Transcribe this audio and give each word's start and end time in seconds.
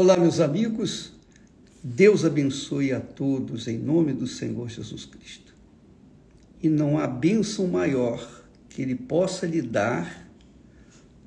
Olá, 0.00 0.16
meus 0.16 0.38
amigos. 0.38 1.12
Deus 1.82 2.24
abençoe 2.24 2.92
a 2.92 3.00
todos 3.00 3.66
em 3.66 3.76
nome 3.76 4.12
do 4.12 4.28
Senhor 4.28 4.68
Jesus 4.68 5.04
Cristo. 5.04 5.52
E 6.62 6.68
não 6.68 6.96
há 6.96 7.04
bênção 7.08 7.66
maior 7.66 8.44
que 8.68 8.80
Ele 8.80 8.94
possa 8.94 9.44
lhe 9.44 9.60
dar 9.60 10.30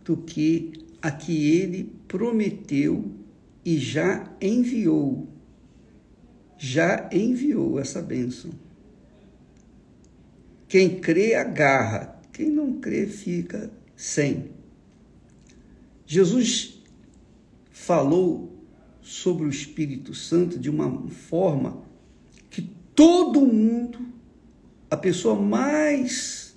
do 0.06 0.16
que 0.16 0.72
a 1.02 1.12
que 1.12 1.50
Ele 1.52 1.94
prometeu 2.08 3.12
e 3.66 3.78
já 3.78 4.34
enviou. 4.42 5.28
Já 6.58 7.10
enviou 7.12 7.78
essa 7.78 8.02
bênção. 8.02 8.52
Quem 10.70 10.98
crê, 11.02 11.36
agarra. 11.36 12.22
Quem 12.32 12.50
não 12.50 12.80
crê, 12.80 13.06
fica 13.06 13.70
sem. 13.98 14.50
Jesus 16.08 16.82
falou 17.70 18.51
sobre 19.12 19.46
o 19.46 19.50
Espírito 19.50 20.14
Santo 20.14 20.58
de 20.58 20.70
uma 20.70 21.10
forma 21.10 21.84
que 22.50 22.62
todo 22.96 23.42
mundo, 23.42 24.00
a 24.90 24.96
pessoa 24.96 25.36
mais 25.36 26.56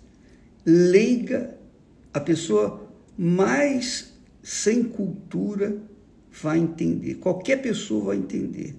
leiga, 0.65 1.59
a 2.13 2.21
pessoa 2.21 2.89
mais 3.19 4.15
sem 4.41 4.85
cultura, 4.85 5.83
vai 6.31 6.59
entender. 6.59 7.17
Qualquer 7.17 7.61
pessoa 7.61 8.05
vai 8.05 8.19
entender. 8.19 8.77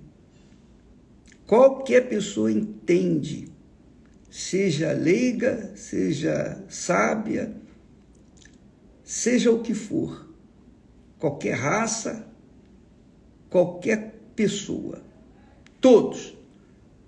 Qualquer 1.45 2.07
pessoa 2.07 2.49
entende, 2.49 3.49
seja 4.31 4.93
leiga, 4.93 5.73
seja 5.75 6.63
sábia, 6.69 7.53
seja 9.03 9.51
o 9.51 9.61
que 9.61 9.73
for, 9.73 10.33
qualquer 11.19 11.55
raça, 11.55 12.33
qualquer 13.55 14.13
pessoa. 14.35 15.01
Todos. 15.79 16.35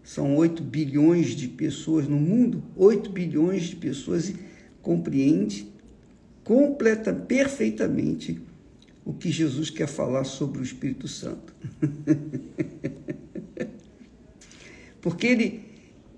São 0.01 0.38
8 0.38 0.63
bilhões 0.63 1.31
de 1.31 1.49
pessoas 1.49 2.08
no 2.08 2.16
mundo, 2.16 2.63
8 2.77 3.09
bilhões 3.09 3.63
de 3.63 3.75
pessoas 3.75 4.33
compreende 4.81 5.67
completa, 6.45 7.11
perfeitamente 7.11 8.39
o 9.03 9.11
que 9.11 9.30
Jesus 9.30 9.69
quer 9.69 9.89
falar 9.89 10.23
sobre 10.23 10.59
o 10.59 10.63
Espírito 10.63 11.05
Santo. 11.05 11.53
Porque 15.02 15.27
ele, 15.27 15.66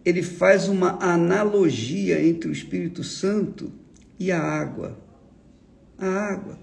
ele 0.06 0.22
faz 0.22 0.68
uma 0.68 1.04
analogia 1.04 2.24
entre 2.24 2.52
o 2.52 2.54
Espírito 2.54 3.04
Santo 3.04 3.72
e 4.20 4.32
a 4.32 4.40
água. 4.40 4.96
A 5.98 6.06
água 6.06 6.60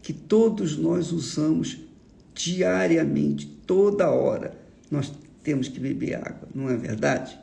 que 0.00 0.12
todos 0.12 0.76
nós 0.76 1.10
usamos 1.10 1.90
diariamente, 2.34 3.46
toda 3.66 4.10
hora, 4.10 4.56
nós 4.90 5.12
temos 5.42 5.68
que 5.68 5.80
beber 5.80 6.14
água, 6.14 6.48
não 6.54 6.68
é 6.68 6.76
verdade? 6.76 7.38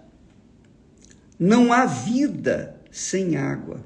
Não 1.38 1.72
há 1.72 1.86
vida 1.86 2.76
sem 2.92 3.38
água. 3.38 3.84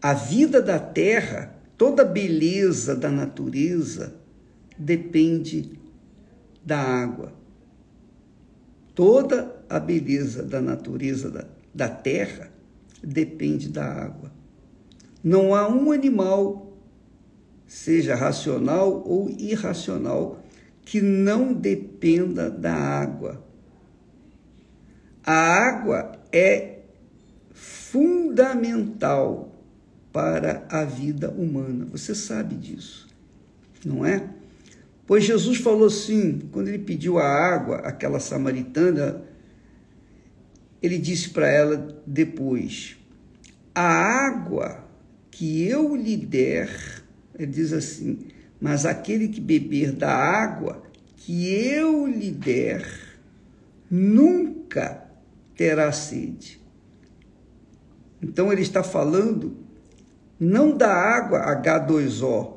A 0.00 0.12
vida 0.12 0.60
da 0.60 0.78
terra, 0.78 1.54
toda 1.76 2.02
a 2.02 2.06
beleza 2.06 2.94
da 2.94 3.10
natureza 3.10 4.14
depende 4.78 5.78
da 6.64 6.78
água. 6.78 7.32
Toda 8.94 9.54
a 9.68 9.78
beleza 9.78 10.42
da 10.42 10.60
natureza 10.60 11.30
da, 11.30 11.44
da 11.74 11.88
terra 11.88 12.50
depende 13.02 13.68
da 13.68 13.84
água. 13.84 14.32
Não 15.22 15.54
há 15.54 15.68
um 15.68 15.92
animal 15.92 16.65
seja 17.66 18.14
racional 18.14 19.02
ou 19.06 19.28
irracional, 19.30 20.42
que 20.84 21.00
não 21.00 21.52
dependa 21.52 22.48
da 22.48 22.74
água. 22.74 23.44
A 25.24 25.34
água 25.34 26.12
é 26.32 26.80
fundamental 27.52 29.52
para 30.12 30.64
a 30.70 30.84
vida 30.84 31.30
humana. 31.30 31.86
Você 31.90 32.14
sabe 32.14 32.54
disso, 32.54 33.08
não 33.84 34.06
é? 34.06 34.28
Pois 35.06 35.24
Jesus 35.24 35.58
falou 35.58 35.86
assim, 35.86 36.48
quando 36.52 36.68
ele 36.68 36.78
pediu 36.78 37.18
a 37.18 37.26
água, 37.26 37.78
aquela 37.78 38.20
samaritana, 38.20 39.22
ele 40.82 40.98
disse 40.98 41.30
para 41.30 41.48
ela 41.48 42.02
depois: 42.06 42.96
A 43.74 43.82
água 43.82 44.84
que 45.30 45.66
eu 45.66 45.94
lhe 45.94 46.16
der 46.16 47.04
ele 47.38 47.52
diz 47.52 47.72
assim: 47.72 48.18
Mas 48.60 48.86
aquele 48.86 49.28
que 49.28 49.40
beber 49.40 49.92
da 49.92 50.12
água 50.12 50.82
que 51.16 51.46
eu 51.46 52.06
lhe 52.06 52.30
der, 52.30 52.86
nunca 53.90 55.04
terá 55.56 55.90
sede. 55.92 56.60
Então 58.22 58.52
ele 58.52 58.62
está 58.62 58.82
falando 58.82 59.56
não 60.38 60.76
da 60.76 60.92
água 60.92 61.40
H2O, 61.62 62.56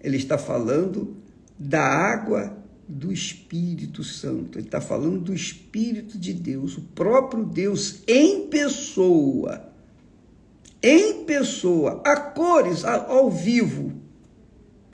ele 0.00 0.16
está 0.16 0.36
falando 0.36 1.16
da 1.58 1.82
água 1.82 2.56
do 2.86 3.10
Espírito 3.12 4.04
Santo. 4.04 4.58
Ele 4.58 4.66
está 4.66 4.80
falando 4.80 5.20
do 5.20 5.34
Espírito 5.34 6.18
de 6.18 6.34
Deus, 6.34 6.76
o 6.76 6.82
próprio 6.82 7.44
Deus 7.44 8.02
em 8.06 8.46
pessoa 8.48 9.73
em 10.86 11.24
pessoa, 11.24 12.02
a 12.04 12.14
cores, 12.14 12.84
ao 12.84 13.30
vivo. 13.30 13.90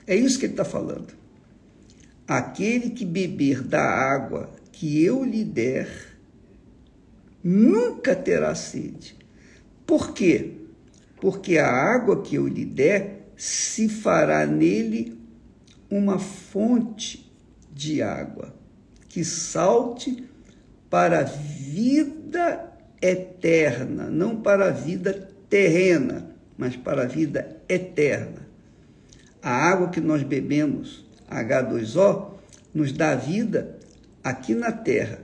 É 0.07 0.15
isso 0.15 0.39
que 0.39 0.45
ele 0.45 0.53
está 0.53 0.63
falando. 0.63 1.13
Aquele 2.25 2.91
que 2.91 3.03
beber 3.03 3.61
da 3.61 3.83
água 3.83 4.49
que 4.71 5.03
eu 5.03 5.21
lhe 5.21 5.43
der, 5.43 5.89
nunca 7.43 8.15
terá 8.15 8.55
sede. 8.55 9.17
Por 9.85 10.13
quê? 10.13 10.53
Porque 11.17 11.57
a 11.57 11.69
água 11.69 12.21
que 12.21 12.35
eu 12.35 12.47
lhe 12.47 12.63
der 12.63 13.27
se 13.35 13.89
fará 13.89 14.45
nele 14.45 15.19
uma 15.89 16.19
fonte 16.19 17.29
de 17.69 18.01
água 18.01 18.55
que 19.09 19.25
salte 19.25 20.25
para 20.89 21.19
a 21.19 21.23
vida 21.23 22.71
eterna, 23.01 24.09
não 24.09 24.37
para 24.37 24.69
a 24.69 24.71
vida 24.71 25.30
terrena, 25.51 26.33
mas 26.57 26.77
para 26.77 27.03
a 27.03 27.05
vida 27.05 27.57
eterna. 27.67 28.47
A 29.43 29.51
água 29.51 29.89
que 29.89 29.99
nós 29.99 30.23
bebemos, 30.23 31.05
H2O, 31.29 32.35
nos 32.73 32.93
dá 32.93 33.15
vida 33.15 33.77
aqui 34.23 34.55
na 34.55 34.71
terra, 34.71 35.19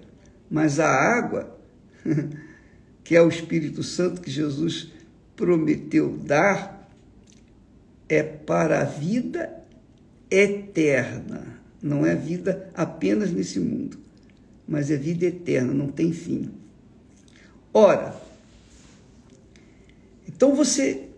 mas 0.51 0.81
a 0.81 0.89
água, 0.89 1.57
que 3.05 3.15
é 3.15 3.21
o 3.21 3.29
Espírito 3.29 3.81
Santo 3.83 4.19
que 4.19 4.29
Jesus 4.29 4.91
prometeu 5.35 6.17
dar, 6.17 6.89
é 8.09 8.21
para 8.21 8.81
a 8.81 8.83
vida 8.83 9.63
eterna. 10.29 11.57
Não 11.81 12.05
é 12.05 12.15
vida 12.15 12.69
apenas 12.73 13.31
nesse 13.31 13.61
mundo, 13.61 13.97
mas 14.67 14.91
é 14.91 14.97
vida 14.97 15.25
eterna, 15.25 15.73
não 15.73 15.87
tem 15.87 16.11
fim. 16.11 16.51
Ora, 17.73 18.26
então 20.37 20.53
você 20.53 21.09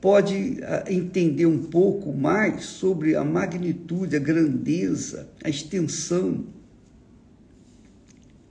pode 0.00 0.58
ah, 0.64 0.84
entender 0.88 1.46
um 1.46 1.62
pouco 1.62 2.12
mais 2.12 2.64
sobre 2.64 3.14
a 3.14 3.22
magnitude, 3.22 4.16
a 4.16 4.18
grandeza, 4.18 5.30
a 5.44 5.48
extensão 5.48 6.44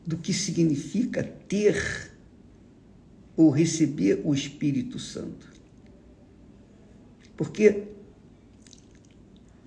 do 0.07 0.17
que 0.17 0.33
significa 0.33 1.21
ter 1.21 2.13
ou 3.35 3.49
receber 3.49 4.21
o 4.23 4.33
Espírito 4.33 4.97
Santo. 4.97 5.51
Porque 7.35 7.83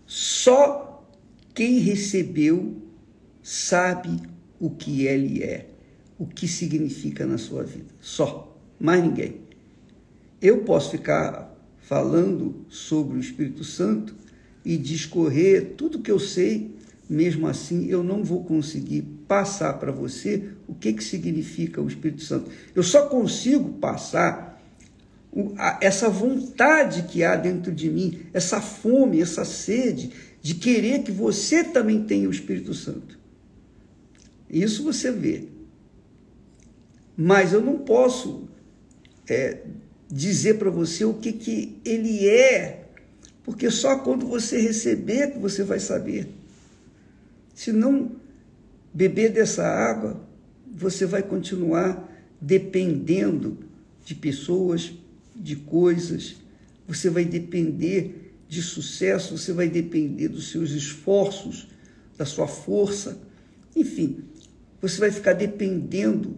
só 0.06 1.06
quem 1.54 1.78
recebeu 1.78 2.82
sabe 3.42 4.22
o 4.58 4.70
que 4.70 5.02
ele 5.02 5.42
é, 5.42 5.68
o 6.18 6.26
que 6.26 6.48
significa 6.48 7.26
na 7.26 7.36
sua 7.36 7.64
vida. 7.64 7.92
Só, 8.00 8.58
mais 8.80 9.04
ninguém. 9.04 9.45
Eu 10.46 10.58
posso 10.58 10.92
ficar 10.92 11.52
falando 11.80 12.64
sobre 12.68 13.16
o 13.16 13.20
Espírito 13.20 13.64
Santo 13.64 14.14
e 14.64 14.76
discorrer 14.76 15.72
tudo 15.76 15.98
que 15.98 16.08
eu 16.08 16.20
sei, 16.20 16.70
mesmo 17.10 17.48
assim 17.48 17.86
eu 17.86 18.04
não 18.04 18.22
vou 18.22 18.44
conseguir 18.44 19.02
passar 19.26 19.72
para 19.72 19.90
você 19.90 20.50
o 20.68 20.72
que, 20.72 20.92
que 20.92 21.02
significa 21.02 21.82
o 21.82 21.88
Espírito 21.88 22.22
Santo. 22.22 22.48
Eu 22.76 22.84
só 22.84 23.06
consigo 23.06 23.70
passar 23.80 24.62
essa 25.80 26.08
vontade 26.08 27.08
que 27.10 27.24
há 27.24 27.34
dentro 27.34 27.72
de 27.72 27.90
mim, 27.90 28.20
essa 28.32 28.60
fome, 28.60 29.20
essa 29.20 29.44
sede 29.44 30.12
de 30.40 30.54
querer 30.54 31.02
que 31.02 31.10
você 31.10 31.64
também 31.64 32.04
tenha 32.04 32.28
o 32.28 32.32
Espírito 32.32 32.72
Santo. 32.72 33.18
Isso 34.48 34.84
você 34.84 35.10
vê. 35.10 35.48
Mas 37.16 37.52
eu 37.52 37.60
não 37.60 37.78
posso 37.78 38.48
é, 39.28 39.64
dizer 40.10 40.58
para 40.58 40.70
você 40.70 41.04
o 41.04 41.14
que, 41.14 41.32
que 41.32 41.78
ele 41.84 42.26
é, 42.26 42.84
Porque 43.42 43.70
só 43.70 43.98
quando 43.98 44.26
você 44.26 44.60
receber 44.60 45.32
que 45.32 45.38
você 45.38 45.62
vai 45.62 45.78
saber. 45.78 46.28
Se 47.54 47.72
não 47.72 48.16
beber 48.92 49.30
dessa 49.30 49.64
água, 49.64 50.20
você 50.66 51.06
vai 51.06 51.22
continuar 51.22 52.12
dependendo 52.40 53.58
de 54.04 54.14
pessoas, 54.14 54.92
de 55.34 55.56
coisas, 55.56 56.36
você 56.86 57.08
vai 57.08 57.24
depender 57.24 58.32
de 58.48 58.62
sucesso, 58.62 59.36
você 59.36 59.52
vai 59.52 59.68
depender 59.68 60.28
dos 60.28 60.50
seus 60.50 60.70
esforços, 60.70 61.68
da 62.16 62.24
sua 62.24 62.46
força, 62.46 63.18
enfim, 63.74 64.24
você 64.80 64.98
vai 64.98 65.10
ficar 65.10 65.34
dependendo 65.34 66.36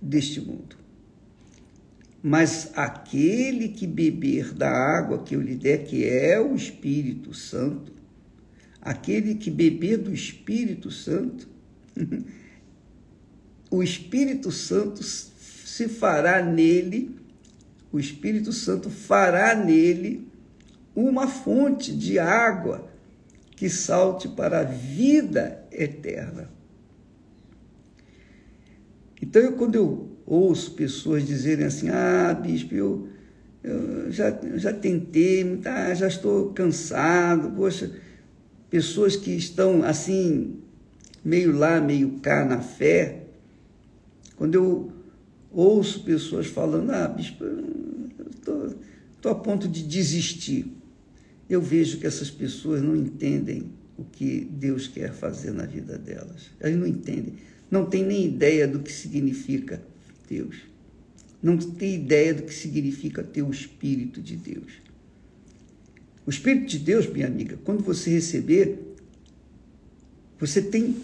deste 0.00 0.40
mundo. 0.40 0.83
Mas 2.26 2.70
aquele 2.74 3.68
que 3.68 3.86
beber 3.86 4.54
da 4.54 4.70
água 4.70 5.22
que 5.22 5.36
eu 5.36 5.42
lhe 5.42 5.54
der, 5.54 5.84
que 5.84 6.08
é 6.08 6.40
o 6.40 6.54
Espírito 6.54 7.34
Santo, 7.34 7.92
aquele 8.80 9.34
que 9.34 9.50
beber 9.50 9.98
do 9.98 10.10
Espírito 10.10 10.90
Santo, 10.90 11.46
o 13.70 13.82
Espírito 13.82 14.50
Santo 14.50 15.02
se 15.02 15.86
fará 15.86 16.42
nele, 16.42 17.14
o 17.92 18.00
Espírito 18.00 18.54
Santo 18.54 18.88
fará 18.88 19.54
nele 19.54 20.26
uma 20.96 21.28
fonte 21.28 21.94
de 21.94 22.18
água 22.18 22.90
que 23.50 23.68
salte 23.68 24.28
para 24.28 24.60
a 24.60 24.64
vida 24.64 25.62
eterna. 25.70 26.50
Então, 29.20 29.42
eu, 29.42 29.52
quando 29.52 29.74
eu 29.74 30.13
ouço 30.26 30.72
pessoas 30.72 31.26
dizerem 31.26 31.66
assim: 31.66 31.88
ah, 31.88 32.34
bispo, 32.34 32.74
eu, 32.74 33.08
eu 33.62 34.10
já, 34.10 34.38
já 34.56 34.72
tentei, 34.72 35.56
tá, 35.58 35.94
já 35.94 36.08
estou 36.08 36.52
cansado, 36.52 37.50
poxa, 37.50 37.90
pessoas 38.70 39.16
que 39.16 39.30
estão 39.30 39.82
assim, 39.82 40.58
meio 41.24 41.56
lá, 41.56 41.80
meio 41.80 42.18
cá 42.20 42.44
na 42.44 42.60
fé, 42.60 43.24
quando 44.36 44.54
eu 44.54 44.92
ouço 45.50 46.04
pessoas 46.04 46.46
falando, 46.46 46.90
ah, 46.90 47.08
bispo, 47.08 47.44
eu 47.44 48.76
estou 49.16 49.30
a 49.30 49.34
ponto 49.34 49.68
de 49.68 49.82
desistir, 49.82 50.66
eu 51.48 51.60
vejo 51.60 51.98
que 51.98 52.06
essas 52.06 52.30
pessoas 52.30 52.82
não 52.82 52.96
entendem 52.96 53.70
o 53.96 54.04
que 54.04 54.48
Deus 54.50 54.88
quer 54.88 55.12
fazer 55.12 55.52
na 55.52 55.64
vida 55.64 55.96
delas. 55.96 56.50
Elas 56.58 56.76
não 56.76 56.86
entendem, 56.86 57.34
não 57.70 57.86
têm 57.86 58.04
nem 58.04 58.26
ideia 58.26 58.66
do 58.66 58.80
que 58.80 58.92
significa 58.92 59.80
Deus. 60.28 60.56
Não 61.42 61.56
têm 61.56 61.96
ideia 61.96 62.34
do 62.34 62.42
que 62.42 62.54
significa 62.54 63.22
ter 63.22 63.42
o 63.42 63.50
Espírito 63.50 64.20
de 64.20 64.36
Deus. 64.36 64.72
O 66.26 66.30
Espírito 66.30 66.66
de 66.66 66.78
Deus, 66.78 67.06
minha 67.06 67.26
amiga, 67.26 67.58
quando 67.64 67.82
você 67.82 68.10
receber, 68.10 68.78
você 70.38 70.62
tem 70.62 70.96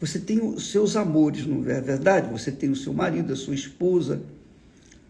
você 0.00 0.20
tem 0.20 0.40
os 0.40 0.70
seus 0.70 0.94
amores, 0.94 1.44
não 1.44 1.68
é 1.68 1.80
verdade? 1.80 2.30
Você 2.30 2.52
tem 2.52 2.70
o 2.70 2.76
seu 2.76 2.92
marido, 2.92 3.32
a 3.32 3.36
sua 3.36 3.54
esposa, 3.54 4.22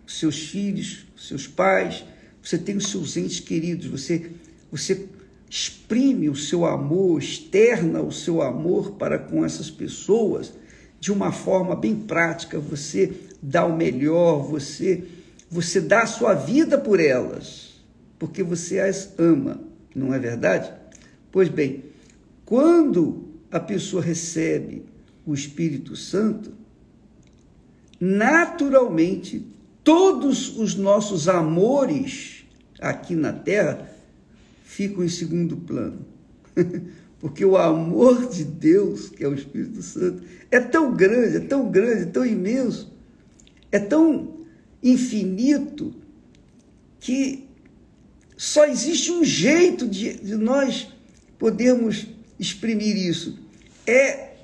os 0.06 0.18
seus 0.18 0.38
filhos, 0.48 1.06
os 1.14 1.28
seus 1.28 1.46
pais, 1.46 2.04
você 2.42 2.56
tem 2.56 2.76
os 2.76 2.90
seus 2.90 3.16
entes 3.16 3.40
queridos, 3.40 3.86
você, 3.86 4.30
você 4.70 5.06
exprime 5.50 6.30
o 6.30 6.34
seu 6.34 6.64
amor, 6.64 7.18
externa 7.18 8.00
o 8.00 8.10
seu 8.10 8.40
amor 8.40 8.92
para 8.92 9.18
com 9.18 9.44
essas 9.44 9.70
pessoas 9.70 10.54
de 11.00 11.12
uma 11.12 11.32
forma 11.32 11.76
bem 11.76 11.94
prática, 11.94 12.58
você 12.58 13.12
dá 13.42 13.64
o 13.64 13.76
melhor, 13.76 14.42
você 14.42 15.04
você 15.50 15.80
dá 15.80 16.02
a 16.02 16.06
sua 16.06 16.34
vida 16.34 16.76
por 16.76 17.00
elas, 17.00 17.80
porque 18.18 18.42
você 18.42 18.80
as 18.80 19.14
ama, 19.18 19.58
não 19.94 20.12
é 20.12 20.18
verdade? 20.18 20.70
Pois 21.32 21.48
bem, 21.48 21.84
quando 22.44 23.28
a 23.50 23.58
pessoa 23.58 24.02
recebe 24.02 24.84
o 25.24 25.32
Espírito 25.32 25.96
Santo, 25.96 26.52
naturalmente 27.98 29.46
todos 29.82 30.58
os 30.58 30.74
nossos 30.74 31.28
amores 31.28 32.44
aqui 32.78 33.14
na 33.14 33.32
terra 33.32 33.90
ficam 34.62 35.02
em 35.02 35.08
segundo 35.08 35.56
plano. 35.56 36.04
Porque 37.20 37.44
o 37.44 37.56
amor 37.56 38.28
de 38.28 38.44
Deus, 38.44 39.08
que 39.08 39.24
é 39.24 39.28
o 39.28 39.34
Espírito 39.34 39.82
Santo, 39.82 40.22
é 40.50 40.60
tão 40.60 40.94
grande, 40.94 41.38
é 41.38 41.40
tão 41.40 41.68
grande, 41.70 42.02
é 42.02 42.06
tão 42.06 42.24
imenso, 42.24 42.92
é 43.72 43.78
tão 43.78 44.38
infinito, 44.82 45.94
que 47.00 47.48
só 48.36 48.66
existe 48.66 49.10
um 49.10 49.24
jeito 49.24 49.86
de, 49.86 50.14
de 50.14 50.36
nós 50.36 50.88
podermos 51.38 52.06
exprimir 52.38 52.96
isso. 52.96 53.38
É, 53.86 54.34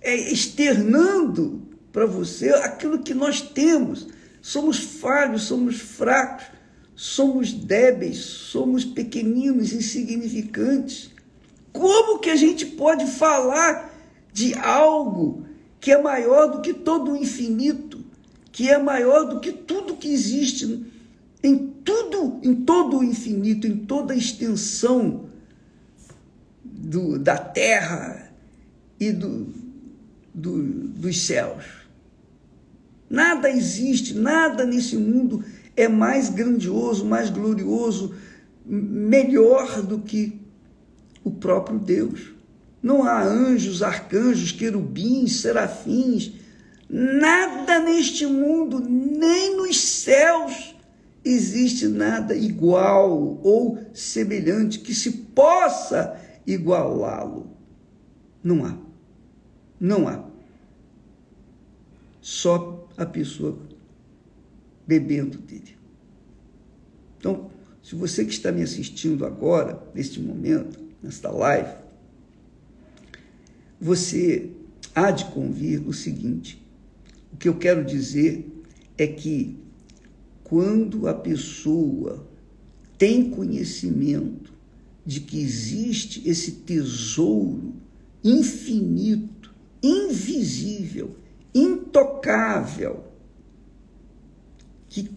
é 0.00 0.16
externando 0.32 1.62
para 1.92 2.06
você 2.06 2.50
aquilo 2.50 3.02
que 3.02 3.12
nós 3.12 3.40
temos. 3.40 4.06
Somos 4.40 4.78
falhos, 4.78 5.42
somos 5.42 5.80
fracos, 5.80 6.46
somos 7.00 7.52
débeis, 7.52 8.16
somos 8.16 8.84
pequeninos, 8.84 9.72
insignificantes. 9.72 11.12
Como 11.72 12.18
que 12.18 12.28
a 12.28 12.34
gente 12.34 12.66
pode 12.66 13.06
falar 13.06 13.94
de 14.32 14.52
algo 14.54 15.46
que 15.78 15.92
é 15.92 16.02
maior 16.02 16.50
do 16.50 16.60
que 16.60 16.74
todo 16.74 17.12
o 17.12 17.16
infinito, 17.16 18.04
que 18.50 18.68
é 18.68 18.78
maior 18.78 19.28
do 19.28 19.38
que 19.38 19.52
tudo 19.52 19.96
que 19.96 20.08
existe 20.08 20.86
em 21.40 21.68
tudo, 21.84 22.40
em 22.42 22.52
todo 22.64 22.98
o 22.98 23.04
infinito, 23.04 23.64
em 23.68 23.76
toda 23.76 24.12
a 24.12 24.16
extensão 24.16 25.26
do, 26.64 27.16
da 27.16 27.38
terra 27.38 28.32
e 28.98 29.12
do, 29.12 29.54
do, 30.34 30.60
dos 30.64 31.16
céus. 31.16 31.64
Nada 33.08 33.48
existe, 33.48 34.14
nada 34.14 34.66
nesse 34.66 34.96
mundo 34.96 35.44
é 35.78 35.86
mais 35.86 36.28
grandioso, 36.28 37.04
mais 37.04 37.30
glorioso, 37.30 38.12
melhor 38.66 39.80
do 39.80 40.00
que 40.00 40.40
o 41.22 41.30
próprio 41.30 41.78
Deus. 41.78 42.32
Não 42.82 43.04
há 43.04 43.22
anjos, 43.22 43.80
arcanjos, 43.80 44.50
querubins, 44.50 45.40
serafins, 45.40 46.32
nada 46.90 47.78
neste 47.78 48.26
mundo, 48.26 48.80
nem 48.80 49.56
nos 49.56 49.80
céus, 49.80 50.74
existe 51.24 51.86
nada 51.86 52.34
igual 52.34 53.38
ou 53.44 53.78
semelhante 53.94 54.80
que 54.80 54.92
se 54.92 55.12
possa 55.12 56.20
igualá-lo. 56.44 57.56
Não 58.42 58.64
há. 58.64 58.76
Não 59.78 60.08
há. 60.08 60.24
Só 62.20 62.88
a 62.96 63.06
pessoa 63.06 63.56
bebendo 64.88 65.38
dele. 65.38 65.77
Então, 67.18 67.50
se 67.82 67.94
você 67.94 68.24
que 68.24 68.32
está 68.32 68.52
me 68.52 68.62
assistindo 68.62 69.24
agora, 69.24 69.82
neste 69.94 70.20
momento, 70.20 70.78
nesta 71.02 71.30
live, 71.30 71.72
você 73.80 74.50
há 74.94 75.10
de 75.10 75.26
convir 75.26 75.86
o 75.86 75.92
seguinte: 75.92 76.62
o 77.32 77.36
que 77.36 77.48
eu 77.48 77.56
quero 77.56 77.84
dizer 77.84 78.46
é 78.96 79.06
que 79.06 79.56
quando 80.44 81.06
a 81.06 81.14
pessoa 81.14 82.26
tem 82.96 83.30
conhecimento 83.30 84.52
de 85.04 85.20
que 85.20 85.40
existe 85.40 86.28
esse 86.28 86.52
tesouro 86.52 87.74
infinito, 88.24 89.54
invisível, 89.82 91.16
intocável, 91.54 93.04
que 94.88 95.10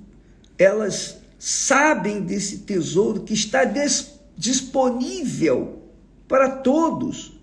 elas 0.58 1.20
sabem 1.43 2.21
desse 2.21 2.60
tesouro 2.60 3.24
que 3.24 3.33
está 3.33 3.62
disponível 4.38 5.81
para 6.27 6.57
todos, 6.57 7.41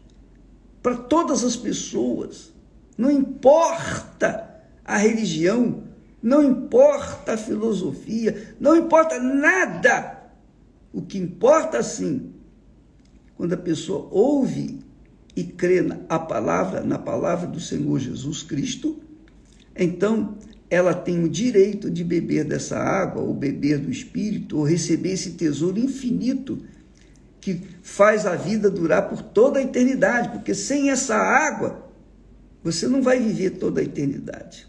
para 0.81 0.95
todas 0.95 1.43
as 1.43 1.57
pessoas. 1.57 2.53
Não 2.97 3.11
importa 3.11 4.63
a 4.85 4.97
religião, 4.97 5.83
não 6.23 6.45
importa 6.45 7.33
a 7.33 7.37
filosofia, 7.37 8.55
não 8.61 8.77
importa 8.77 9.19
nada. 9.19 10.31
O 10.93 11.03
que 11.03 11.19
importa 11.19 11.83
sim 11.83 12.33
quando 13.37 13.55
a 13.55 13.59
pessoa 13.59 14.07
ouve 14.13 14.79
e 15.35 15.43
crê 15.43 15.83
na 15.83 15.97
palavra, 16.21 16.83
na 16.83 17.01
palavra 17.01 17.49
do 17.49 17.59
Senhor 17.59 17.99
Jesus 17.99 18.45
Cristo, 18.45 19.03
então 19.75 20.39
ela 20.71 20.93
tem 20.95 21.25
o 21.25 21.29
direito 21.29 21.91
de 21.91 22.05
beber 22.05 22.45
dessa 22.45 22.79
água, 22.79 23.23
ou 23.23 23.33
beber 23.33 23.79
do 23.79 23.91
Espírito, 23.91 24.59
ou 24.59 24.65
receber 24.65 25.13
esse 25.13 25.33
tesouro 25.33 25.79
infinito 25.79 26.63
que 27.41 27.63
faz 27.83 28.27
a 28.27 28.35
vida 28.37 28.69
durar 28.71 29.09
por 29.09 29.23
toda 29.23 29.59
a 29.59 29.63
eternidade, 29.63 30.31
porque 30.31 30.55
sem 30.55 30.91
essa 30.91 31.17
água 31.17 31.89
você 32.63 32.87
não 32.87 33.01
vai 33.01 33.19
viver 33.19 33.51
toda 33.53 33.81
a 33.81 33.85
eternidade. 33.85 34.69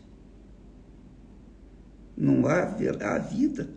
Não 2.16 2.46
haverá 2.48 3.18
vida. 3.18 3.70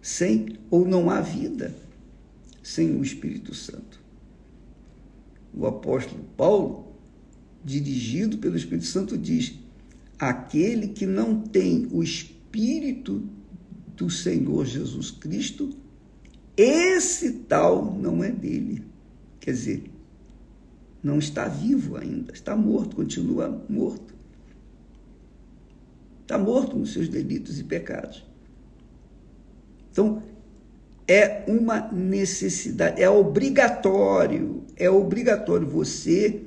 sem 0.00 0.58
ou 0.70 0.86
não 0.86 1.10
há 1.10 1.20
vida 1.20 1.74
sem 2.62 2.96
o 2.96 3.02
Espírito 3.02 3.54
Santo. 3.54 4.00
O 5.54 5.66
apóstolo 5.66 6.22
Paulo, 6.36 6.94
dirigido 7.64 8.38
pelo 8.38 8.56
Espírito 8.56 8.86
Santo, 8.86 9.18
diz: 9.18 9.54
aquele 10.18 10.88
que 10.88 11.06
não 11.06 11.40
tem 11.40 11.88
o 11.92 12.02
Espírito 12.02 13.22
do 13.96 14.10
Senhor 14.10 14.64
Jesus 14.66 15.10
Cristo, 15.10 15.70
esse 16.56 17.32
tal 17.32 17.94
não 17.94 18.22
é 18.22 18.30
dele. 18.30 18.84
Quer 19.38 19.52
dizer, 19.52 19.90
não 21.02 21.18
está 21.18 21.46
vivo 21.46 21.96
ainda, 21.96 22.32
está 22.32 22.56
morto, 22.56 22.96
continua 22.96 23.64
morto. 23.68 24.14
Está 26.22 26.36
morto 26.36 26.76
nos 26.76 26.92
seus 26.92 27.08
delitos 27.08 27.58
e 27.58 27.64
pecados. 27.64 28.26
Então, 29.90 30.22
é 31.06 31.44
uma 31.48 31.90
necessidade, 31.90 33.00
é 33.02 33.08
obrigatório, 33.08 34.62
é 34.76 34.90
obrigatório 34.90 35.66
você 35.66 36.42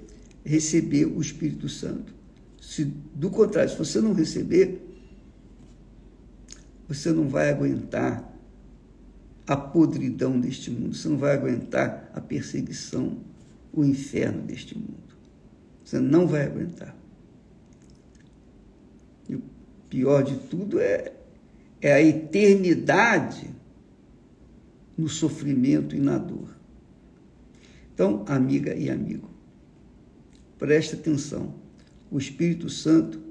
receber 0.45 1.05
o 1.05 1.19
Espírito 1.19 1.67
Santo. 1.67 2.13
Se 2.71 2.85
do 2.85 3.29
contrário, 3.29 3.69
se 3.69 3.77
você 3.77 3.99
não 3.99 4.13
receber, 4.13 4.81
você 6.87 7.11
não 7.11 7.27
vai 7.27 7.49
aguentar 7.49 8.33
a 9.45 9.57
podridão 9.57 10.39
deste 10.39 10.71
mundo, 10.71 10.95
você 10.95 11.09
não 11.09 11.17
vai 11.17 11.33
aguentar 11.33 12.09
a 12.15 12.21
perseguição, 12.21 13.17
o 13.73 13.83
inferno 13.83 14.43
deste 14.43 14.77
mundo. 14.77 15.17
Você 15.83 15.99
não 15.99 16.25
vai 16.25 16.45
aguentar. 16.45 16.95
E 19.27 19.35
o 19.35 19.43
pior 19.89 20.23
de 20.23 20.37
tudo 20.37 20.79
é 20.79 21.11
é 21.81 21.91
a 21.91 22.01
eternidade 22.01 23.49
no 24.97 25.09
sofrimento 25.09 25.93
e 25.93 25.99
na 25.99 26.17
dor. 26.17 26.55
Então, 27.93 28.23
amiga 28.29 28.73
e 28.73 28.89
amigo, 28.89 29.29
preste 30.57 30.95
atenção. 30.95 31.60
O 32.11 32.17
Espírito 32.17 32.69
Santo, 32.69 33.21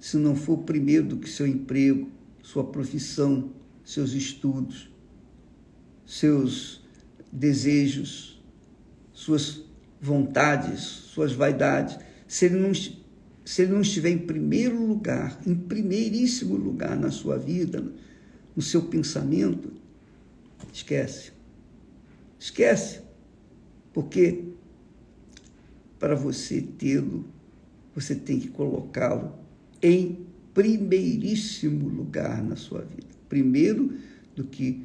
se 0.00 0.16
não 0.16 0.34
for 0.34 0.58
primeiro 0.58 1.06
do 1.06 1.16
que 1.16 1.30
seu 1.30 1.46
emprego, 1.46 2.10
sua 2.42 2.64
profissão, 2.64 3.52
seus 3.84 4.12
estudos, 4.12 4.90
seus 6.04 6.84
desejos, 7.32 8.42
suas 9.12 9.62
vontades, 10.00 10.80
suas 10.80 11.32
vaidades, 11.32 11.98
se 12.26 12.46
ele 12.46 12.56
não 12.56 12.72
se 12.74 13.62
ele 13.62 13.72
não 13.72 13.80
estiver 13.80 14.10
em 14.10 14.18
primeiro 14.18 14.84
lugar, 14.84 15.40
em 15.46 15.54
primeiríssimo 15.54 16.56
lugar 16.56 16.98
na 16.98 17.12
sua 17.12 17.38
vida, 17.38 17.92
no 18.56 18.60
seu 18.60 18.82
pensamento, 18.82 19.70
esquece. 20.72 21.30
Esquece. 22.40 23.02
Porque 23.92 24.46
para 25.96 26.16
você 26.16 26.60
tê-lo, 26.60 27.24
você 27.96 28.14
tem 28.14 28.38
que 28.38 28.48
colocá-lo 28.48 29.32
em 29.82 30.26
primeiríssimo 30.52 31.88
lugar 31.88 32.44
na 32.44 32.54
sua 32.54 32.82
vida. 32.82 33.08
Primeiro 33.26 33.96
do 34.34 34.44
que 34.44 34.84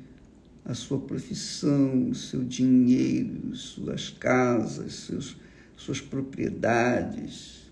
a 0.64 0.74
sua 0.74 0.98
profissão, 0.98 2.10
o 2.10 2.16
seu 2.16 2.42
dinheiro, 2.42 3.54
suas 3.54 4.10
casas, 4.10 4.94
seus, 4.94 5.36
suas 5.76 6.00
propriedades, 6.00 7.70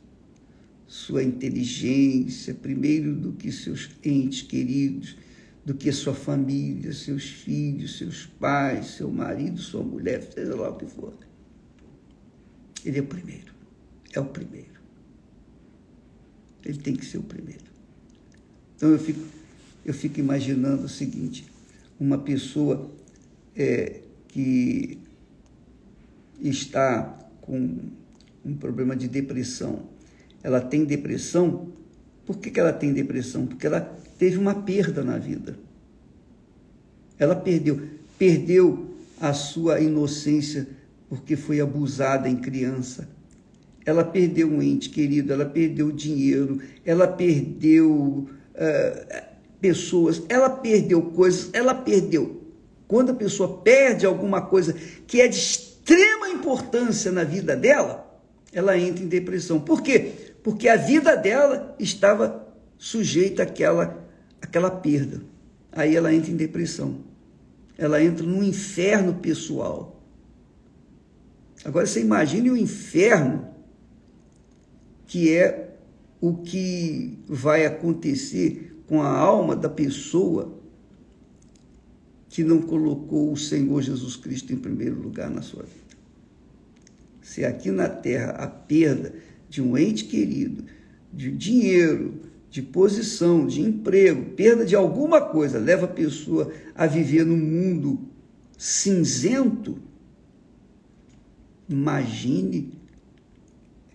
sua 0.86 1.24
inteligência, 1.24 2.54
primeiro 2.54 3.16
do 3.16 3.32
que 3.32 3.50
seus 3.50 3.90
entes 4.04 4.42
queridos, 4.42 5.16
do 5.66 5.74
que 5.74 5.90
sua 5.94 6.14
família, 6.14 6.92
seus 6.92 7.30
filhos, 7.30 7.98
seus 7.98 8.26
pais, 8.26 8.88
seu 8.88 9.10
marido, 9.10 9.58
sua 9.58 9.84
mulher, 9.84 10.22
seja 10.34 10.54
lá 10.56 10.70
o 10.70 10.76
que 10.76 10.86
for. 10.86 11.14
Ele 12.84 12.98
é 12.98 13.02
o 13.02 13.06
primeiro. 13.06 13.54
É 14.14 14.20
o 14.20 14.26
primeiro. 14.26 14.79
Ele 16.64 16.78
tem 16.78 16.96
que 16.96 17.06
ser 17.06 17.18
o 17.18 17.24
primeiro. 17.24 17.64
Então 18.76 18.90
eu 18.90 19.00
fico, 19.00 19.22
eu 19.86 19.94
fico 19.94 20.20
imaginando 20.20 20.86
o 20.86 20.90
seguinte: 20.90 21.46
uma 22.00 22.18
pessoa 22.18 22.90
é, 23.56 24.02
que 24.28 25.00
está 26.42 27.18
com 27.42 27.78
um 28.46 28.56
problema 28.56 28.96
de 28.96 29.08
depressão 29.08 29.88
ela 30.44 30.62
tem 30.62 30.86
depressão. 30.86 31.70
Por 32.26 32.38
que, 32.38 32.50
que 32.50 32.60
ela 32.60 32.74
tem 32.74 32.94
depressão? 32.94 33.46
Porque 33.46 33.68
ela 33.68 33.82
teve 34.18 34.38
uma 34.38 34.56
perda 34.56 35.04
na 35.04 35.18
vida. 35.18 35.58
Ela 37.18 37.36
perdeu. 37.36 37.82
Perdeu 38.18 38.96
a 39.20 39.34
sua 39.34 39.80
inocência 39.80 40.68
porque 41.10 41.36
foi 41.36 41.60
abusada 41.60 42.30
em 42.30 42.38
criança. 42.38 43.10
Ela 43.86 44.04
perdeu 44.04 44.48
um 44.48 44.62
ente 44.62 44.90
querido, 44.90 45.34
ela 45.34 45.46
perdeu 45.46 45.92
dinheiro, 45.92 46.60
ela 46.86 47.08
perdeu 47.08 48.28
uh, 48.56 49.24
pessoas, 49.60 50.22
ela 50.30 50.50
perdeu 50.50 51.02
coisas, 51.02 51.50
ela 51.54 51.74
perdeu. 51.74 52.42
Quando 52.88 53.12
a 53.12 53.16
pessoa 53.16 53.60
perde 53.62 54.06
alguma 54.06 54.42
coisa 54.42 54.76
que 55.08 55.22
é 55.22 55.28
de 55.28 55.38
extrema 55.38 56.30
importância 56.30 57.12
na 57.12 57.24
vida 57.24 57.56
dela, 57.56 58.06
ela 58.52 58.78
entra 58.78 59.04
em 59.04 59.08
depressão. 59.08 59.60
Por 59.60 59.82
quê? 59.82 60.14
porque 60.44 60.68
a 60.68 60.76
vida 60.76 61.16
dela 61.16 61.76
estava 61.80 62.48
sujeita 62.78 63.44
àquela, 63.44 64.04
àquela 64.42 64.72
perda. 64.72 65.22
Aí 65.72 65.96
ela 65.96 66.14
entra 66.14 66.32
em 66.32 66.36
depressão. 66.36 66.98
Ela 67.78 68.02
entra 68.02 68.26
num 68.26 68.44
inferno 68.44 69.16
pessoal. 69.16 70.02
Agora 71.64 71.86
você 71.86 72.02
imagine 72.02 72.50
o 72.50 72.58
inferno 72.58 73.48
que 75.10 75.36
é 75.36 75.76
o 76.22 76.36
que 76.36 77.18
vai 77.28 77.66
acontecer 77.66 78.80
com 78.88 79.02
a 79.02 79.10
alma 79.10 79.56
da 79.56 79.68
pessoa 79.68 80.56
que 82.30 82.44
não 82.44 82.62
colocou 82.62 83.34
o 83.34 83.38
Senhor 83.38 83.82
Jesus 83.82 84.16
Cristo 84.16 84.54
em 84.54 84.58
primeiro 84.58 85.02
lugar 85.02 85.28
na 85.28 85.42
sua 85.42 85.64
vida. 85.64 85.98
Se 87.24 87.44
aqui 87.44 87.72
na 87.72 87.90
terra 87.90 88.34
a 88.34 88.48
perda 88.48 89.16
de 89.50 89.64
um 89.64 89.76
ente 89.76 90.06
querido, 90.06 90.64
de 91.12 91.32
dinheiro, 91.32 92.22
de 92.52 92.62
posição, 92.62 93.48
de 93.48 93.62
emprego, 93.62 94.36
perda 94.36 94.64
de 94.64 94.76
alguma 94.76 95.20
coisa, 95.20 95.58
leva 95.58 95.86
a 95.86 95.90
pessoa 95.90 96.54
a 96.76 96.86
viver 96.86 97.26
num 97.26 97.36
mundo 97.36 98.00
cinzento, 98.56 99.80
imagine 101.68 102.74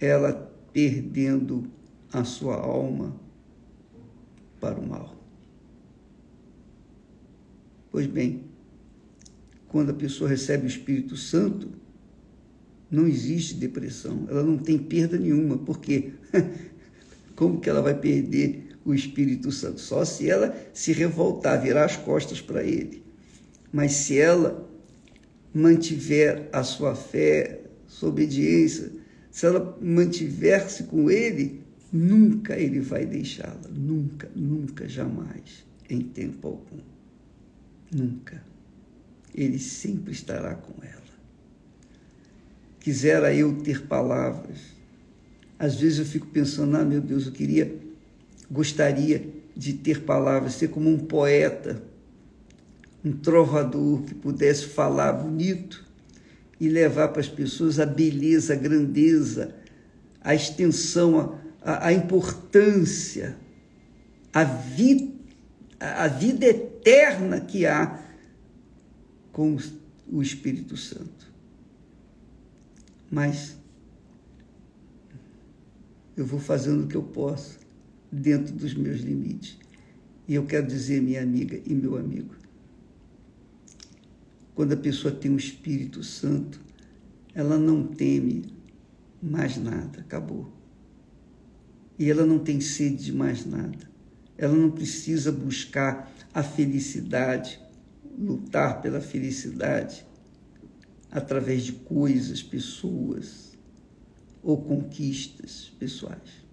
ela 0.01 0.44
perdendo 0.75 1.71
a 2.13 2.25
sua 2.25 2.57
alma 2.57 3.15
para 4.61 4.79
o 4.79 4.87
mal. 4.87 5.15
Pois 7.93 8.09
bem, 8.09 8.43
quando 9.69 9.91
a 9.91 9.95
pessoa 9.95 10.29
recebe 10.29 10.65
o 10.65 10.69
Espírito 10.69 11.17
Santo, 11.17 11.69
não 12.91 13.07
existe 13.07 13.55
depressão, 13.55 14.27
ela 14.29 14.43
não 14.43 14.59
tem 14.59 14.77
perda 14.77 15.17
nenhuma, 15.17 15.59
porque 15.59 16.13
como 17.37 17.61
que 17.61 17.71
ela 17.71 17.81
vai 17.81 17.95
perder 17.97 18.77
o 18.85 18.93
Espírito 18.93 19.53
Santo? 19.53 19.81
Só 19.81 20.05
se 20.05 20.29
ela 20.29 20.57
se 20.73 20.93
revoltar, 20.93 21.63
virar 21.63 21.85
as 21.85 21.97
costas 21.97 22.41
para 22.41 22.65
ele. 22.65 23.05
Mas 23.73 23.93
se 23.93 24.19
ela 24.19 24.69
mantiver 25.53 26.49
a 26.53 26.65
sua 26.65 26.97
fé, 26.97 27.61
sua 27.87 28.09
obediência, 28.09 29.04
se 29.35 29.47
ela 29.47 29.77
mantiver-se 29.83 30.85
com 30.85 31.11
ele, 31.11 31.61
nunca 31.93 32.57
ele 32.57 32.79
vai 32.79 33.05
deixá-la, 33.05 33.69
nunca, 33.69 34.31
nunca, 34.33 34.89
jamais, 34.89 35.67
em 35.91 36.03
tempo 36.03 36.47
algum. 36.47 36.79
Nunca. 37.93 38.41
Ele 39.35 39.59
sempre 39.59 40.13
estará 40.13 40.55
com 40.55 40.75
ela. 40.85 41.03
Quisera 42.79 43.35
eu 43.35 43.61
ter 43.61 43.89
palavras. 43.89 44.61
Às 45.59 45.81
vezes 45.81 45.99
eu 45.99 46.05
fico 46.05 46.29
pensando, 46.29 46.77
ah, 46.77 46.85
meu 46.85 47.01
Deus, 47.01 47.27
eu 47.27 47.33
queria, 47.33 47.77
gostaria 48.49 49.29
de 49.57 49.73
ter 49.73 50.03
palavras, 50.03 50.55
ser 50.55 50.69
como 50.69 50.89
um 50.89 50.99
poeta, 50.99 51.83
um 53.05 53.11
trovador 53.11 54.03
que 54.03 54.15
pudesse 54.15 54.67
falar 54.67 55.13
bonito 55.13 55.84
e 56.61 56.69
levar 56.69 57.09
para 57.09 57.21
as 57.21 57.29
pessoas 57.29 57.81
a 57.81 57.87
beleza, 57.87 58.53
a 58.53 58.57
grandeza, 58.57 59.55
a 60.21 60.35
extensão, 60.35 61.39
a, 61.61 61.89
a 61.89 61.93
importância, 61.93 63.37
a, 64.33 64.45
vi, 64.45 65.15
a 65.79 66.09
vida 66.09 66.47
eterna 66.47 67.41
que 67.41 67.67
há 67.67 68.03
com 69.33 69.57
o 70.11 70.23
Espírito 70.23 70.77
Santo. 70.77 71.33
Mas 73.11 73.57
eu 76.17 76.25
vou 76.25 76.39
fazendo 76.39 76.85
o 76.85 76.87
que 76.87 76.97
eu 76.97 77.03
posso, 77.03 77.59
dentro 78.11 78.55
dos 78.55 78.75
meus 78.75 79.01
limites. 79.01 79.59
E 80.29 80.35
eu 80.35 80.47
quero 80.47 80.67
dizer, 80.67 81.03
minha 81.03 81.23
amiga 81.23 81.61
e 81.67 81.75
meu 81.75 81.97
amigo, 81.97 82.35
quando 84.55 84.73
a 84.73 84.77
pessoa 84.77 85.13
tem 85.13 85.33
o 85.33 85.37
Espírito 85.37 86.03
Santo, 86.05 86.61
ela 87.35 87.59
não 87.59 87.87
teme 87.87 88.55
mais 89.21 89.57
nada, 89.57 90.01
acabou. 90.01 90.53
E 91.99 92.11
ela 92.11 92.25
não 92.25 92.39
tem 92.39 92.61
sede 92.61 93.05
de 93.05 93.13
mais 93.13 93.45
nada. 93.45 93.91
Ela 94.37 94.55
não 94.55 94.71
precisa 94.71 95.33
buscar 95.33 96.13
a 96.33 96.43
felicidade, 96.43 97.61
lutar 98.19 98.81
pela 98.81 99.01
felicidade 99.01 100.07
através 101.11 101.65
de 101.65 101.73
coisas, 101.73 102.43
pessoas 102.43 103.57
ou 104.43 104.61
conquistas 104.63 105.73
pessoais. 105.79 106.45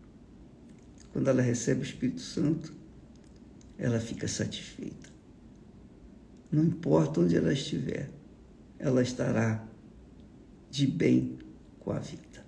Quando 1.11 1.29
ela 1.29 1.41
recebe 1.41 1.81
o 1.81 1.83
Espírito 1.83 2.21
Santo, 2.21 2.73
ela 3.77 3.99
fica 3.99 4.27
satisfeita. 4.27 5.10
Não 6.51 6.63
importa 6.63 7.21
onde 7.21 7.35
ela 7.35 7.53
estiver, 7.53 8.09
ela 8.77 9.01
estará 9.01 9.65
de 10.69 10.85
bem 10.85 11.37
com 11.79 11.91
a 11.91 11.99
vida. 11.99 12.45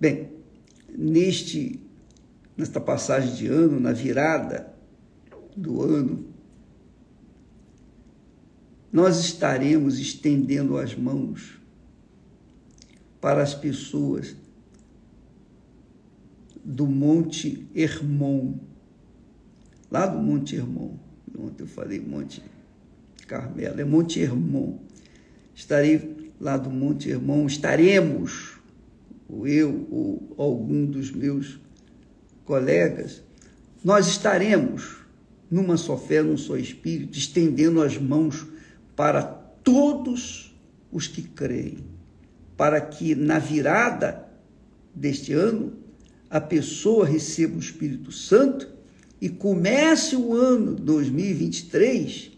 Bem, 0.00 0.32
neste 0.88 1.80
nesta 2.56 2.80
passagem 2.80 3.34
de 3.34 3.46
ano, 3.46 3.80
na 3.80 3.92
virada 3.92 4.72
do 5.56 5.82
ano, 5.82 6.26
nós 8.92 9.18
estaremos 9.18 9.98
estendendo 9.98 10.76
as 10.78 10.94
mãos 10.94 11.60
para 13.20 13.42
as 13.42 13.54
pessoas 13.54 14.36
do 16.64 16.86
Monte 16.86 17.68
Hermon, 17.74 18.58
lá 19.90 20.06
do 20.06 20.18
Monte 20.18 20.54
Hermon. 20.56 21.03
Ontem 21.38 21.62
eu 21.62 21.66
falei 21.66 22.00
Monte 22.00 22.42
Carmelo, 23.26 23.80
é 23.80 23.84
Monte 23.84 24.20
Hermon. 24.20 24.78
Estarei 25.54 26.32
lá 26.40 26.56
do 26.56 26.70
Monte 26.70 27.10
Hermon, 27.10 27.46
estaremos, 27.46 28.58
ou 29.28 29.46
eu 29.46 29.86
ou 29.90 30.34
algum 30.36 30.84
dos 30.84 31.10
meus 31.10 31.58
colegas, 32.44 33.22
nós 33.82 34.06
estaremos 34.06 34.98
numa 35.50 35.76
só 35.76 35.96
fé, 35.96 36.22
num 36.22 36.36
só 36.36 36.56
espírito, 36.56 37.16
estendendo 37.18 37.82
as 37.82 37.96
mãos 37.96 38.46
para 38.96 39.22
todos 39.22 40.54
os 40.90 41.06
que 41.06 41.22
creem, 41.22 41.78
para 42.56 42.80
que 42.80 43.14
na 43.14 43.38
virada 43.38 44.28
deste 44.94 45.32
ano 45.32 45.72
a 46.30 46.40
pessoa 46.40 47.06
receba 47.06 47.56
o 47.56 47.60
Espírito 47.60 48.10
Santo 48.10 48.73
e 49.20 49.28
comece 49.28 50.16
o 50.16 50.34
ano 50.34 50.74
2023 50.74 52.32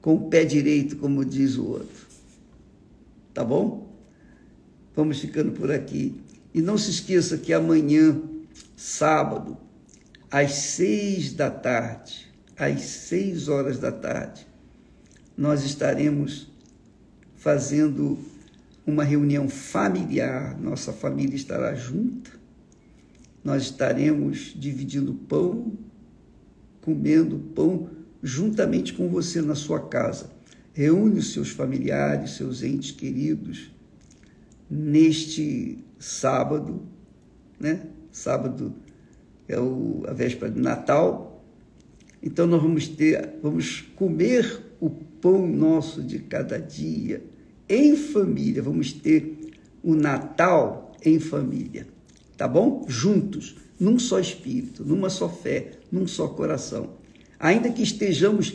com 0.00 0.14
o 0.14 0.28
pé 0.28 0.44
direito, 0.44 0.96
como 0.96 1.24
diz 1.24 1.56
o 1.56 1.66
outro. 1.66 2.06
Tá 3.32 3.42
bom? 3.42 3.90
Vamos 4.94 5.18
ficando 5.18 5.52
por 5.52 5.70
aqui. 5.70 6.14
E 6.52 6.60
não 6.60 6.78
se 6.78 6.90
esqueça 6.90 7.38
que 7.38 7.52
amanhã 7.52 8.20
sábado, 8.76 9.56
às 10.30 10.52
seis 10.52 11.32
da 11.32 11.50
tarde, 11.50 12.30
às 12.56 12.82
seis 12.82 13.48
horas 13.48 13.78
da 13.78 13.90
tarde, 13.90 14.46
nós 15.36 15.64
estaremos 15.64 16.48
fazendo 17.34 18.18
uma 18.86 19.02
reunião 19.02 19.48
familiar, 19.48 20.58
nossa 20.60 20.92
família 20.92 21.34
estará 21.34 21.74
junta, 21.74 22.30
nós 23.44 23.64
estaremos 23.64 24.54
dividindo 24.56 25.14
pão, 25.14 25.72
comendo 26.80 27.38
pão 27.54 27.90
juntamente 28.22 28.94
com 28.94 29.08
você 29.08 29.42
na 29.42 29.54
sua 29.54 29.86
casa. 29.86 30.30
Reúne 30.72 31.18
os 31.18 31.32
seus 31.32 31.50
familiares, 31.50 32.32
seus 32.32 32.62
entes 32.62 32.90
queridos, 32.90 33.70
neste 34.68 35.78
sábado, 35.98 36.82
né? 37.60 37.86
sábado 38.10 38.74
é 39.46 39.58
o, 39.60 40.02
a 40.06 40.12
véspera 40.12 40.50
de 40.50 40.60
Natal. 40.60 41.44
Então 42.22 42.46
nós 42.46 42.62
vamos 42.62 42.88
ter, 42.88 43.34
vamos 43.42 43.82
comer 43.94 44.62
o 44.80 44.88
pão 44.88 45.46
nosso 45.46 46.02
de 46.02 46.18
cada 46.18 46.58
dia 46.58 47.22
em 47.68 47.94
família. 47.94 48.62
Vamos 48.62 48.92
ter 48.92 49.52
o 49.82 49.94
Natal 49.94 50.92
em 51.04 51.20
família, 51.20 51.86
tá 52.36 52.48
bom? 52.48 52.84
Juntos, 52.88 53.56
num 53.78 53.98
só 53.98 54.18
espírito, 54.18 54.84
numa 54.84 55.10
só 55.10 55.28
fé, 55.28 55.72
num 55.90 56.06
só 56.06 56.28
coração. 56.28 56.94
Ainda 57.38 57.70
que 57.70 57.82
estejamos 57.82 58.54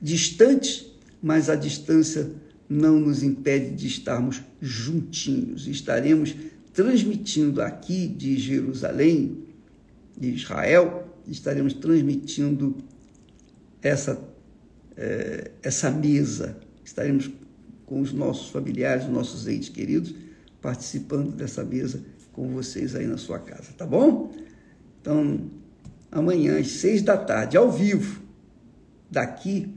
distantes, 0.00 0.86
mas 1.22 1.50
a 1.50 1.54
distância 1.54 2.30
não 2.68 3.00
nos 3.00 3.22
impede 3.22 3.74
de 3.74 3.86
estarmos 3.86 4.42
juntinhos. 4.60 5.66
Estaremos 5.66 6.34
transmitindo 6.72 7.60
aqui 7.60 8.06
de 8.06 8.38
Jerusalém, 8.38 9.44
de 10.16 10.30
Israel, 10.30 11.08
estaremos 11.26 11.74
transmitindo 11.74 12.76
essa, 13.82 14.22
é, 14.96 15.50
essa 15.62 15.90
mesa, 15.90 16.56
estaremos 16.84 17.30
com 17.86 18.00
os 18.00 18.12
nossos 18.12 18.50
familiares, 18.50 19.04
os 19.04 19.10
nossos 19.10 19.48
entes 19.48 19.68
queridos, 19.68 20.14
participando 20.60 21.32
dessa 21.32 21.64
mesa 21.64 22.00
com 22.40 22.48
vocês 22.48 22.96
aí 22.96 23.06
na 23.06 23.18
sua 23.18 23.38
casa, 23.38 23.72
tá 23.76 23.84
bom? 23.84 24.32
Então, 25.00 25.50
amanhã 26.10 26.58
às 26.58 26.68
seis 26.68 27.02
da 27.02 27.16
tarde, 27.16 27.56
ao 27.56 27.70
vivo, 27.70 28.22
daqui, 29.10 29.68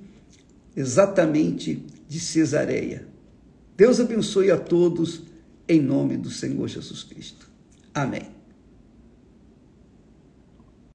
exatamente 0.75 1.85
de 2.07 2.19
Cesareia. 2.21 3.05
Deus 3.75 3.99
abençoe 3.99 4.49
a 4.49 4.57
todos 4.57 5.23
em 5.67 5.81
nome 5.81 6.15
do 6.15 6.29
Senhor 6.29 6.67
Jesus 6.67 7.03
Cristo. 7.03 7.49
Amém. 7.93 8.42